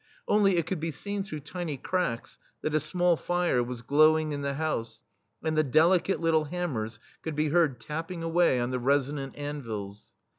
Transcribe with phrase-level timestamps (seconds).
[0.27, 4.41] Only, it could be seen through tiny cracks, that a small fire was glowing in
[4.41, 5.03] the house,
[5.43, 10.07] and the delicate little ham mers could be heard tapping away on the resonant anvils.